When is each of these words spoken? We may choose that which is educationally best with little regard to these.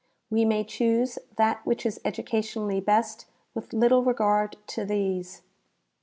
We 0.31 0.45
may 0.45 0.63
choose 0.63 1.19
that 1.35 1.63
which 1.63 1.85
is 1.85 2.01
educationally 2.03 2.79
best 2.79 3.27
with 3.53 3.71
little 3.71 4.03
regard 4.03 4.57
to 4.69 4.83
these. 4.83 5.43